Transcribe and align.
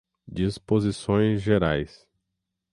Disposições 0.27 1.43
Gerais 1.43 2.07